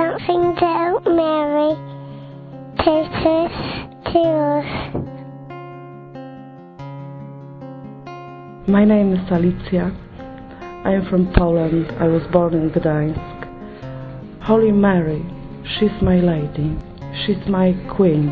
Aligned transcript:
something 0.00 0.56
to 0.56 1.00
Mary, 1.10 1.76
Jesus 2.78 3.52
to 4.10 4.20
us. 4.56 4.70
My 8.66 8.84
name 8.86 9.12
is 9.12 9.20
Alicja. 9.28 9.94
I 10.86 10.92
am 10.92 11.04
from 11.10 11.30
Poland. 11.34 11.92
I 11.98 12.08
was 12.08 12.22
born 12.32 12.54
in 12.54 12.70
Gdańsk. 12.70 14.42
Holy 14.42 14.72
Mary, 14.72 15.22
she's 15.78 16.00
my 16.00 16.16
lady. 16.16 16.78
She's 17.26 17.46
my 17.46 17.74
queen. 17.94 18.30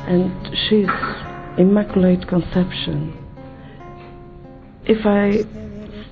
And 0.00 0.30
she's 0.68 0.90
Immaculate 1.56 2.28
Conception. 2.28 3.16
If 4.84 5.06
I 5.06 5.44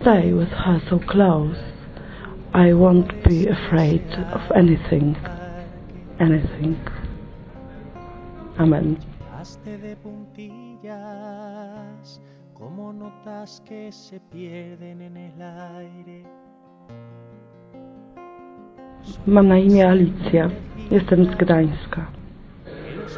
stay 0.01 0.33
with 0.33 0.49
her 0.49 0.81
so 0.89 1.01
close, 1.01 1.59
I 2.55 2.75
won't 2.75 3.25
be 3.25 3.49
afraid 3.49 4.05
of 4.35 4.43
anything. 4.55 5.17
Anything. 6.21 6.77
Amen. 8.59 8.99
Hazte 9.33 9.79
de 9.79 9.97
puntillas 9.97 10.93
como 12.53 12.93
notas 12.93 13.63
que 13.65 13.91
se 13.91 14.21
pierden 14.21 15.01
en 15.01 15.17
el 15.17 15.43
aire. 15.43 16.25
Mam 19.27 19.49
na 19.49 19.59
imię 19.59 19.89
Alicja. 19.89 20.51
Jestem 20.91 21.25
z 21.25 21.35
Gdańska. 21.37 22.07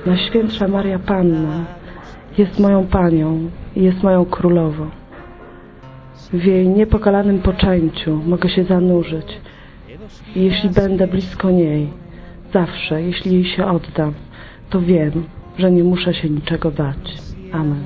Najświętsza 0.07 0.69
Maria 0.69 0.99
Panna 0.99 1.65
jest 2.39 2.59
moją 2.61 2.87
panią 2.87 3.51
i 3.77 3.83
jest 3.83 4.03
moją 4.03 4.25
królową. 4.25 4.91
W 6.15 6.45
jej 6.45 6.69
niepokalanym 6.69 7.43
poczęciu 7.43 8.17
mogę 8.27 8.49
się 8.49 8.65
zanurzyć. 8.65 9.41
Jeśli 10.37 10.71
będę 10.71 11.07
blisko 11.07 11.51
niej, 11.51 11.89
zawsze, 12.53 13.03
jeśli 13.03 13.33
jej 13.33 13.45
się 13.45 13.67
oddam, 13.67 14.15
to 14.71 14.81
wiem, 14.81 15.29
że 15.59 15.71
nie 15.71 15.85
muszę 15.85 16.15
się 16.15 16.31
niczego 16.31 16.71
bać. 16.71 17.23
Amen. 17.53 17.85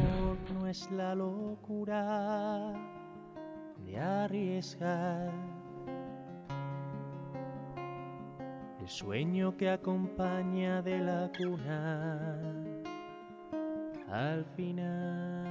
El 8.81 8.94
sueño 8.94 9.56
que 9.58 9.69
acompaña 9.69 10.81
de 10.83 10.98
la 10.98 11.28
cuna 11.36 12.38
al 14.10 14.44
final. 14.56 15.47